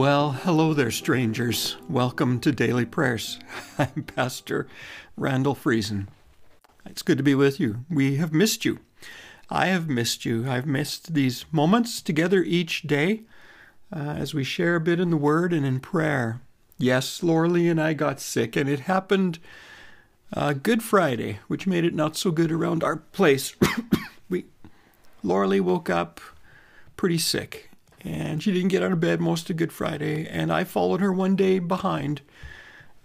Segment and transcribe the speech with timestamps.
[0.00, 1.76] Well, hello there, strangers.
[1.86, 3.38] Welcome to Daily Prayers.
[3.78, 4.66] I'm Pastor
[5.14, 6.06] Randall Friesen.
[6.86, 7.84] It's good to be with you.
[7.90, 8.78] We have missed you.
[9.50, 10.50] I have missed you.
[10.50, 13.24] I've missed these moments together each day
[13.94, 16.40] uh, as we share a bit in the Word and in prayer.
[16.78, 19.38] Yes, Lorley and I got sick, and it happened
[20.32, 23.54] uh, Good Friday, which made it not so good around our place.
[24.30, 24.46] we,
[25.22, 26.22] Lorley woke up
[26.96, 27.69] pretty sick
[28.02, 31.12] and she didn't get out of bed most of Good Friday, and I followed her
[31.12, 32.22] one day behind.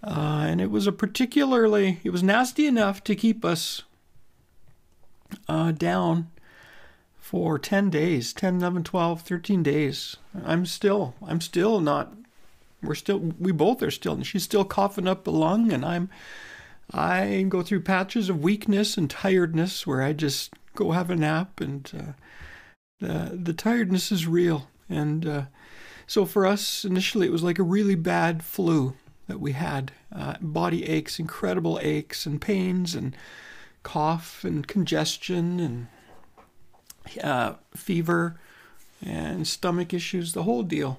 [0.02, 3.82] Uh, and it was a particularly, it was nasty enough to keep us
[5.48, 6.30] uh, down
[7.18, 10.16] for 10 days 10, 11, 12, 13 days.
[10.44, 12.12] I'm still, I'm still not,
[12.82, 16.08] we're still, we both are still, and she's still coughing up a lung, and I'm,
[16.92, 21.60] I go through patches of weakness and tiredness where I just go have a nap,
[21.60, 22.12] and uh,
[23.00, 24.68] the, the tiredness is real.
[24.88, 25.42] And uh,
[26.06, 28.94] so for us, initially, it was like a really bad flu
[29.26, 33.16] that we had uh, body aches, incredible aches and pains, and
[33.82, 35.86] cough and congestion and
[37.22, 38.38] uh, fever
[39.04, 40.98] and stomach issues, the whole deal.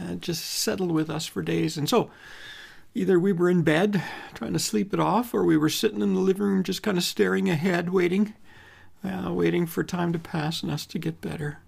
[0.00, 1.76] Uh, just settled with us for days.
[1.76, 2.10] And so
[2.94, 6.14] either we were in bed trying to sleep it off, or we were sitting in
[6.14, 8.32] the living room just kind of staring ahead, waiting,
[9.04, 11.58] uh, waiting for time to pass and us to get better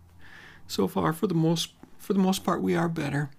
[0.67, 3.31] so far for the most for the most part we are better.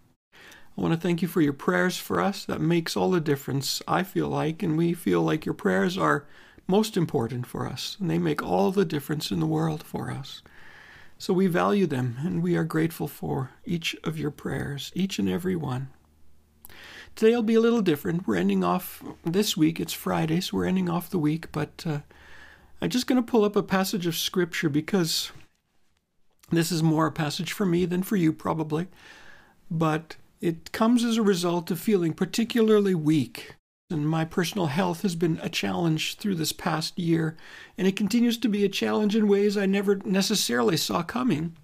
[0.78, 2.46] I want to thank you for your prayers for us.
[2.46, 6.26] That makes all the difference, I feel like, and we feel like your prayers are
[6.68, 10.44] most important for us, and they make all the difference in the world for us.
[11.18, 15.28] So we value them, and we are grateful for each of your prayers, each and
[15.28, 15.90] every one.
[17.16, 18.28] Today will be a little different.
[18.28, 19.80] We're ending off this week.
[19.80, 22.00] It's Friday, so we're ending off the week, but uh,
[22.80, 25.32] I'm just going to pull up a passage of Scripture because
[26.50, 28.88] this is more a passage for me than for you, probably,
[29.70, 33.56] but it comes as a result of feeling particularly weak.
[33.90, 37.38] And my personal health has been a challenge through this past year,
[37.78, 41.56] and it continues to be a challenge in ways I never necessarily saw coming.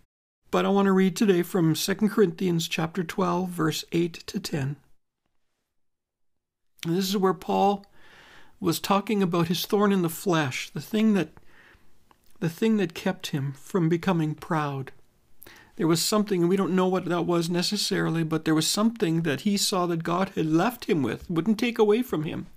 [0.49, 4.77] But I want to read today from 2 Corinthians chapter 12, verse 8 to 10.
[6.85, 7.85] And this is where Paul
[8.59, 11.29] was talking about his thorn in the flesh, the thing that
[12.43, 14.91] the thing that kept him from becoming proud.
[15.77, 19.21] There was something, and we don't know what that was necessarily, but there was something
[19.21, 22.47] that he saw that God had left him with, wouldn't take away from him,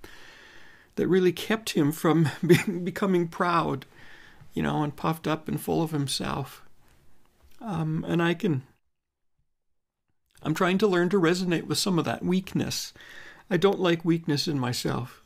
[0.95, 2.27] that really kept him from
[2.83, 3.85] becoming proud,
[4.53, 6.63] you know, and puffed up and full of himself.
[7.61, 8.63] Um, and I can,
[10.43, 12.91] I'm trying to learn to resonate with some of that weakness.
[13.49, 15.23] I don't like weakness in myself.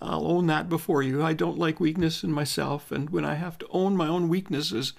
[0.00, 1.22] I'll own that before you.
[1.22, 4.92] I don't like weakness in myself, and when I have to own my own weaknesses,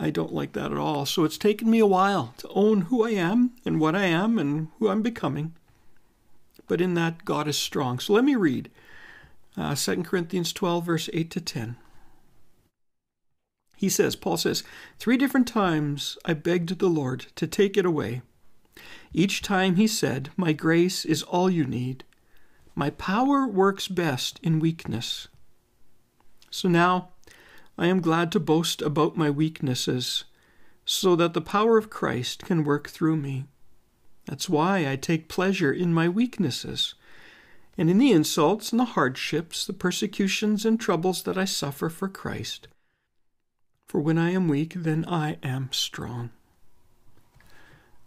[0.00, 1.06] I don't like that at all.
[1.06, 4.38] So it's taken me a while to own who I am and what I am
[4.38, 5.54] and who I'm becoming.
[6.66, 7.98] But in that, God is strong.
[7.98, 8.70] So let me read
[9.56, 11.76] uh, 2 Corinthians 12, verse 8 to 10.
[13.76, 14.62] He says, Paul says,
[14.98, 18.22] Three different times I begged the Lord to take it away.
[19.12, 22.04] Each time he said, My grace is all you need
[22.74, 25.28] my power works best in weakness.
[26.50, 27.10] So now
[27.78, 30.24] I am glad to boast about my weaknesses,
[30.84, 33.46] so that the power of Christ can work through me.
[34.26, 36.94] That's why I take pleasure in my weaknesses,
[37.78, 42.08] and in the insults and the hardships, the persecutions and troubles that I suffer for
[42.08, 42.68] Christ.
[43.88, 46.30] For when I am weak, then I am strong.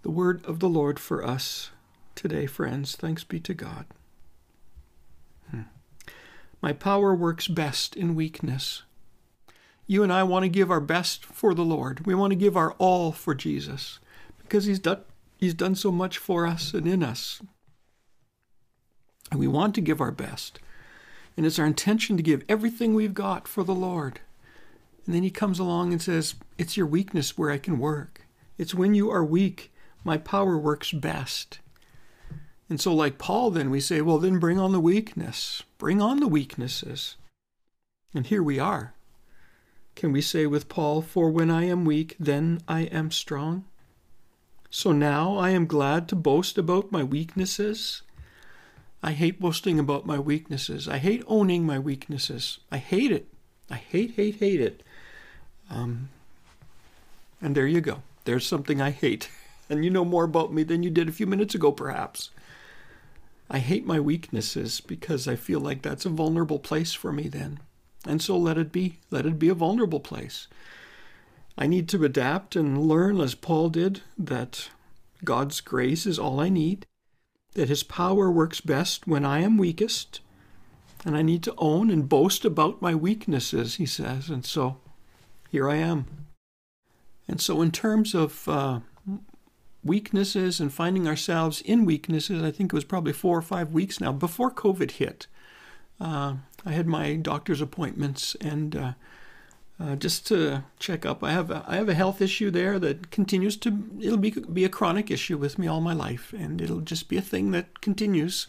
[0.04, 1.72] The word of the Lord for us
[2.14, 2.96] today, friends.
[2.96, 3.86] Thanks be to God.
[6.66, 8.82] My power works best in weakness.
[9.86, 12.08] You and I want to give our best for the Lord.
[12.08, 14.00] We want to give our all for Jesus
[14.40, 15.02] because He's done,
[15.38, 17.40] he's done so much for us and in us.
[19.30, 20.58] And we want to give our best.
[21.38, 24.22] And it's our intention to give everything we've got for the Lord.
[25.06, 28.26] And then He comes along and says, It's your weakness where I can work.
[28.58, 29.72] It's when you are weak,
[30.04, 31.60] my power works best.
[32.70, 36.20] And so, like Paul, then we say, well, then bring on the weakness, bring on
[36.20, 37.16] the weaknesses.
[38.14, 38.94] And here we are.
[39.96, 43.66] Can we say with Paul, For when I am weak, then I am strong?
[44.70, 48.02] So now I am glad to boast about my weaknesses.
[49.02, 50.88] I hate boasting about my weaknesses.
[50.88, 52.60] I hate owning my weaknesses.
[52.72, 53.28] I hate it.
[53.70, 54.84] I hate, hate, hate it.
[55.70, 56.10] Um,
[57.42, 58.02] and there you go.
[58.26, 59.30] There's something I hate.
[59.68, 62.30] And you know more about me than you did a few minutes ago, perhaps.
[63.50, 67.60] I hate my weaknesses because I feel like that's a vulnerable place for me then.
[68.08, 69.00] And so let it be.
[69.12, 70.48] Let it be a vulnerable place.
[71.58, 74.70] I need to adapt and learn, as Paul did, that
[75.24, 76.86] God's grace is all I need,
[77.54, 80.20] that His power works best when I am weakest,
[81.06, 84.30] and I need to own and boast about my weaknesses, he says.
[84.30, 84.78] And so
[85.50, 86.08] here I am.
[87.28, 88.80] And so, in terms of uh,
[89.86, 94.02] weaknesses and finding ourselves in weaknesses, I think it was probably four or five weeks
[94.02, 95.28] now before COVID hit.
[96.02, 96.36] Uh,
[96.66, 98.94] I had my doctor's appointments and uh,
[99.80, 101.24] uh, just to check up.
[101.24, 104.66] I have a, I have a health issue there that continues to it'll be be
[104.66, 107.82] a chronic issue with me all my life, and it'll just be a thing that
[107.82, 108.48] continues.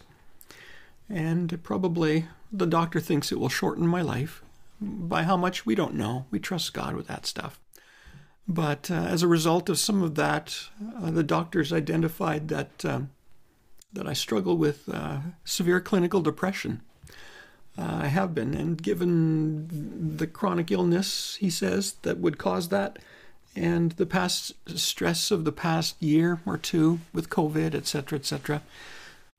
[1.09, 4.41] And probably the doctor thinks it will shorten my life.
[4.79, 6.27] By how much we don't know.
[6.29, 7.59] We trust God with that stuff.
[8.47, 10.57] But uh, as a result of some of that,
[11.01, 13.09] uh, the doctors identified that um,
[13.91, 16.81] that I struggle with uh, severe clinical depression.
[17.77, 22.99] Uh, I have been, and given the chronic illness, he says, that would cause that,
[23.55, 28.61] and the past stress of the past year or two with COVID, etc., etc.,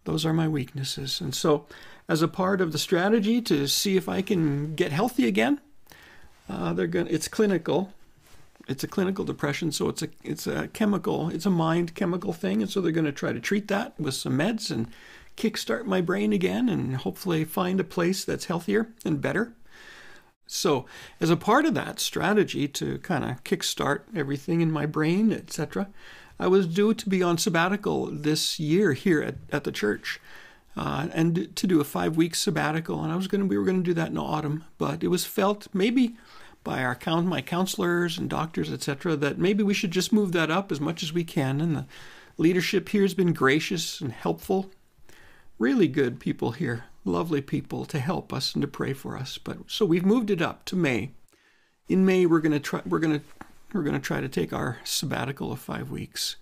[0.05, 1.21] those are my weaknesses.
[1.21, 1.67] And so,
[2.09, 5.61] as a part of the strategy to see if I can get healthy again,
[6.49, 7.09] uh, they're going.
[7.09, 7.93] It's clinical,
[8.69, 12.61] it's a clinical depression, so it's a it's a chemical, it's a mind chemical thing,
[12.63, 14.89] and so they're going to try to treat that with some meds and
[15.37, 19.55] kickstart my brain again, and hopefully find a place that's healthier and better.
[20.47, 20.87] So,
[21.21, 25.89] as a part of that strategy to kind of kickstart everything in my brain, etc.,
[26.39, 30.21] I was due to be on sabbatical this year here at, at the church.
[30.77, 33.65] Uh, and to do a five week sabbatical, and I was going to we were
[33.65, 36.17] going to do that in autumn, but it was felt maybe
[36.69, 40.71] by our my counselors and doctors, etc., that maybe we should just move that up
[40.71, 41.63] as much as we can.
[41.63, 41.87] And the
[42.37, 44.71] leadership here has been gracious and helpful.
[45.59, 49.39] Really good people here, lovely people to help us and to pray for us.
[49.39, 51.13] But so we've moved it up to May.
[51.89, 52.83] In May, we're going to try.
[52.85, 53.25] We're going to
[53.73, 56.37] we're going to try to take our sabbatical of five weeks,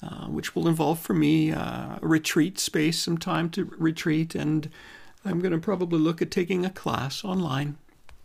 [0.00, 4.70] uh, which will involve for me uh, a retreat space, some time to retreat, and
[5.24, 7.76] I'm going to probably look at taking a class online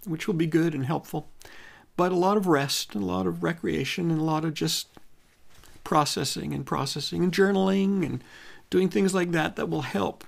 [0.05, 1.29] which will be good and helpful.
[1.95, 4.87] But a lot of rest, and a lot of recreation, and a lot of just
[5.83, 8.23] processing and processing and journaling and
[8.69, 10.23] doing things like that that will help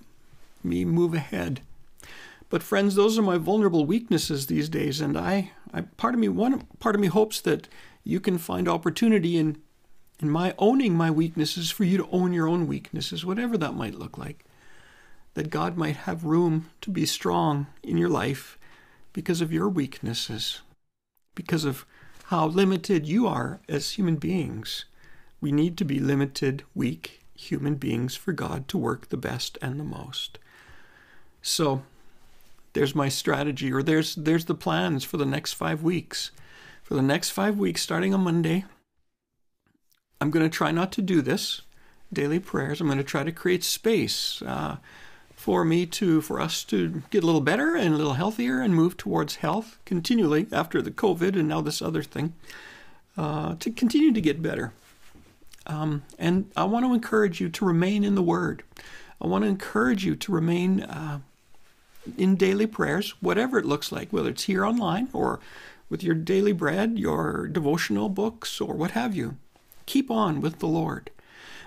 [0.64, 1.62] me move ahead.
[2.50, 6.28] But friends, those are my vulnerable weaknesses these days, and I, I part of me
[6.28, 7.70] one part of me hopes that
[8.04, 9.58] you can find opportunity in
[10.20, 13.96] in my owning my weaknesses for you to own your own weaknesses, whatever that might
[13.96, 14.46] look like.
[15.34, 18.58] That God might have room to be strong in your life
[19.14, 20.62] because of your weaknesses,
[21.36, 21.86] because of
[22.26, 24.86] how limited you are as human beings.
[25.40, 29.80] We need to be limited, weak human beings for God to work the best and
[29.80, 30.38] the most.
[31.42, 31.82] So,
[32.74, 36.32] there's my strategy, or there's there's the plans for the next five weeks.
[36.84, 38.66] For the next five weeks, starting on Monday,
[40.20, 41.62] I'm going to try not to do this
[42.14, 42.80] daily prayers.
[42.80, 44.42] I'm going to try to create space.
[44.42, 44.78] Uh,
[45.42, 48.76] for me to for us to get a little better and a little healthier and
[48.76, 52.34] move towards health continually after the COVID and now this other thing
[53.18, 54.72] uh, to continue to get better.
[55.66, 58.62] Um, and I want to encourage you to remain in the Word.
[59.20, 61.22] I want to encourage you to remain uh,
[62.20, 65.40] in daily prayers, whatever it looks like, whether it's here online or
[65.90, 69.38] with your daily bread, your devotional books, or what have you.
[69.88, 71.10] Keep on with the Lord.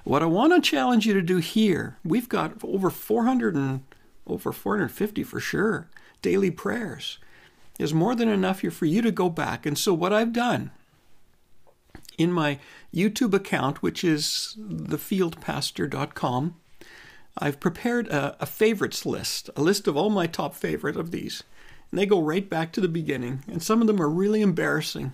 [0.05, 3.83] What I want to challenge you to do here, we've got over 400 and
[4.27, 5.89] over 450 for sure
[6.23, 7.19] daily prayers.
[7.79, 9.67] Is more than enough here for you to go back.
[9.67, 10.71] And so what I've done
[12.17, 12.61] in my
[12.95, 16.55] YouTube account, which is thefieldpastor.com,
[17.37, 21.43] I've prepared a, a, favorites list, a list of all my top favorite of these.
[21.91, 23.43] And they go right back to the beginning.
[23.49, 25.13] And some of them are really embarrassing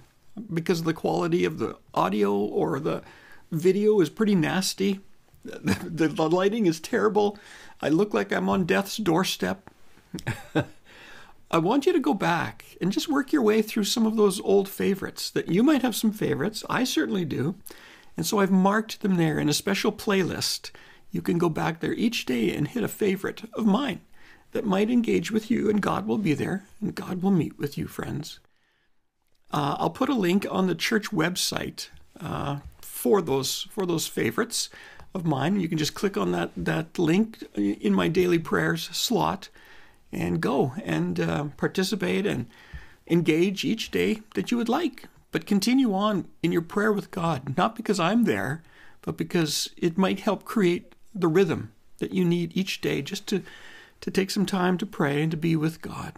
[0.52, 3.02] because of the quality of the audio or the
[3.50, 5.00] video is pretty nasty.
[5.42, 7.38] The, the lighting is terrible.
[7.80, 9.70] I look like I'm on death's doorstep.
[11.50, 14.40] I want you to go back and just work your way through some of those
[14.42, 16.62] old favorites that you might have some favorites.
[16.68, 17.56] I certainly do.
[18.16, 20.70] And so I've marked them there in a special playlist.
[21.10, 24.00] You can go back there each day and hit a favorite of mine
[24.52, 27.78] that might engage with you, and God will be there, and God will meet with
[27.78, 28.40] you, friends.
[29.52, 31.88] Uh, I'll put a link on the church website
[32.20, 32.58] uh,
[33.00, 34.68] for those for those favorites
[35.14, 35.58] of mine.
[35.58, 39.48] You can just click on that that link in my daily prayers slot
[40.12, 42.46] and go and uh, participate and
[43.08, 45.08] engage each day that you would like.
[45.32, 48.62] But continue on in your prayer with God, not because I'm there,
[49.00, 53.42] but because it might help create the rhythm that you need each day just to
[54.02, 56.12] to take some time to pray and to be with God.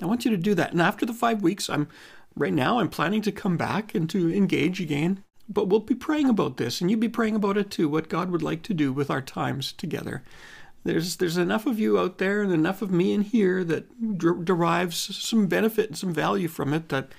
[0.00, 0.72] I want you to do that.
[0.72, 1.88] And after the 5 weeks, I'm
[2.34, 6.28] right now I'm planning to come back and to engage again But we'll be praying
[6.28, 8.92] about this, and you be praying about it too, what God would like to do
[8.92, 10.22] with our times together.
[10.84, 14.42] There's, there's enough of you out there and enough of me in here that der-
[14.42, 17.12] derives some benefit and some value from it that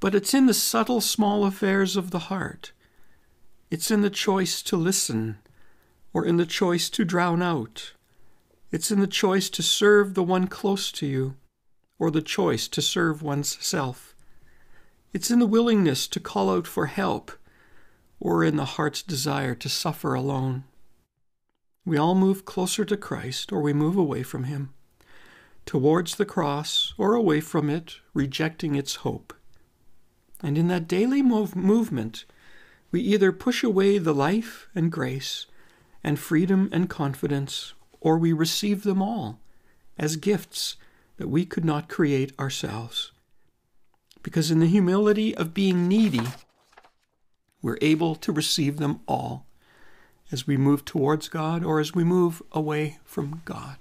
[0.00, 2.70] But it's in the subtle, small affairs of the heart.
[3.70, 5.38] It's in the choice to listen
[6.12, 7.92] or in the choice to drown out.
[8.70, 11.36] It's in the choice to serve the one close to you
[11.98, 14.14] or the choice to serve one's self.
[15.12, 17.32] It's in the willingness to call out for help
[18.20, 20.64] or in the heart's desire to suffer alone.
[21.84, 24.74] We all move closer to Christ or we move away from Him,
[25.64, 29.32] towards the cross or away from it, rejecting its hope.
[30.42, 32.26] And in that daily move- movement,
[32.90, 35.46] we either push away the life and grace
[36.08, 39.40] and freedom and confidence, or we receive them all
[39.98, 40.76] as gifts
[41.18, 43.12] that we could not create ourselves.
[44.22, 46.26] Because in the humility of being needy,
[47.60, 49.44] we're able to receive them all
[50.32, 53.76] as we move towards God or as we move away from God.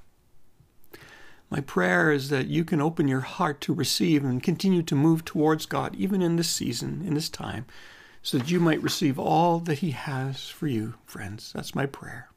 [1.50, 5.24] My prayer is that you can open your heart to receive and continue to move
[5.24, 7.66] towards God even in this season, in this time,
[8.28, 11.54] so that you might receive all that He has for you, friends.
[11.56, 12.30] That's my prayer.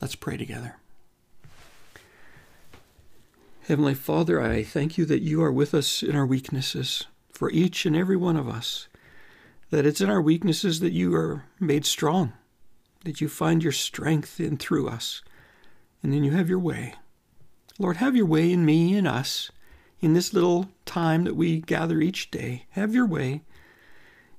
[0.00, 0.76] Let's pray together.
[3.66, 7.84] Heavenly Father, I thank you that you are with us in our weaknesses, for each
[7.84, 8.86] and every one of us,
[9.70, 12.32] that it's in our weaknesses that you are made strong
[13.04, 15.22] that you find your strength in through us,
[16.04, 16.94] and then you have your way.
[17.80, 19.50] Lord, have your way in me and us
[20.00, 22.66] in this little time that we gather each day.
[22.70, 23.42] Have your way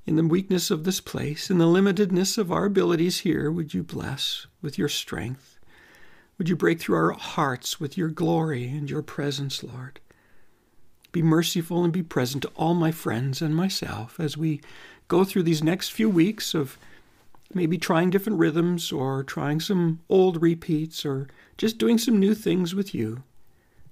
[0.06, 3.52] in the weakness of this place, in the limitedness of our abilities here.
[3.52, 5.60] Would you bless with your strength?
[6.38, 10.00] Would you break through our hearts with your glory and your presence, Lord?
[11.12, 14.62] Be merciful and be present to all my friends and myself as we
[15.08, 16.78] go through these next few weeks of
[17.54, 22.76] maybe trying different rhythms or trying some old repeats or just doing some new things
[22.76, 23.24] with you.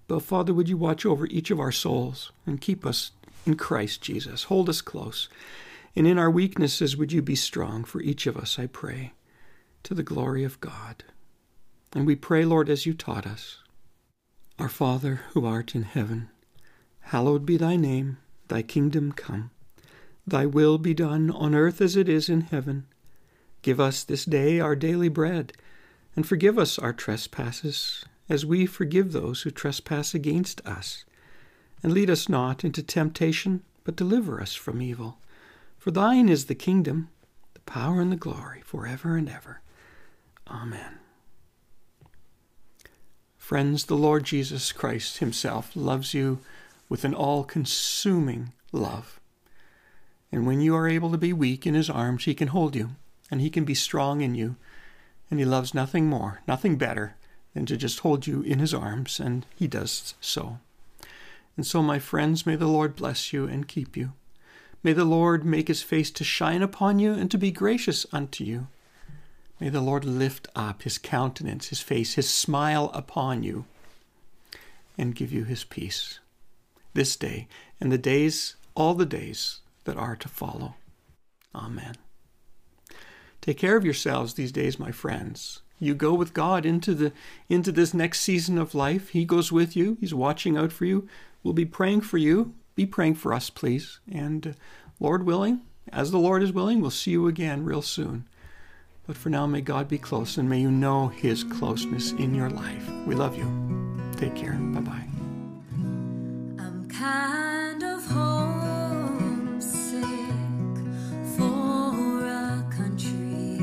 [0.07, 3.11] But Father, would you watch over each of our souls and keep us
[3.45, 4.43] in Christ Jesus?
[4.45, 5.29] Hold us close.
[5.95, 9.13] And in our weaknesses, would you be strong for each of us, I pray,
[9.83, 11.03] to the glory of God.
[11.93, 13.59] And we pray, Lord, as you taught us.
[14.57, 16.29] Our Father, who art in heaven,
[17.01, 19.51] hallowed be thy name, thy kingdom come.
[20.25, 22.87] Thy will be done on earth as it is in heaven.
[23.61, 25.53] Give us this day our daily bread,
[26.15, 31.05] and forgive us our trespasses, as we forgive those who trespass against us.
[31.81, 35.19] And lead us not into temptation, but deliver us from evil.
[35.83, 37.09] For thine is the kingdom,
[37.55, 39.59] the power, and the glory, for ever and ever.
[40.47, 40.99] Amen.
[43.35, 46.39] Friends, the Lord Jesus Christ Himself loves you
[46.87, 49.19] with an all consuming love.
[50.31, 52.91] And when you are able to be weak in His arms, He can hold you
[53.29, 54.55] and He can be strong in you.
[55.29, 57.17] And He loves nothing more, nothing better
[57.53, 60.59] than to just hold you in His arms, and He does so.
[61.57, 64.13] And so, my friends, may the Lord bless you and keep you.
[64.83, 68.43] May the Lord make His face to shine upon you and to be gracious unto
[68.43, 68.67] you.
[69.59, 73.65] May the Lord lift up His countenance, His face, His smile upon you,
[74.97, 76.19] and give you His peace
[76.93, 77.47] this day
[77.79, 80.75] and the days, all the days that are to follow.
[81.55, 81.95] Amen.
[83.41, 85.61] Take care of yourselves these days, my friends.
[85.79, 87.11] You go with God into the
[87.49, 89.09] into this next season of life.
[89.09, 89.97] He goes with you.
[89.99, 91.07] He's watching out for you.
[91.43, 92.53] We'll be praying for you.
[92.75, 93.99] Be praying for us, please.
[94.11, 94.55] And
[94.99, 95.61] Lord willing,
[95.91, 98.27] as the Lord is willing, we'll see you again real soon.
[99.05, 102.49] But for now, may God be close and may you know his closeness in your
[102.49, 102.89] life.
[103.05, 104.13] We love you.
[104.15, 104.53] Take care.
[104.53, 105.07] Bye bye.
[106.57, 110.03] I'm kind of homesick
[111.35, 113.59] for a country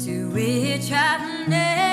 [0.00, 1.85] to which I've never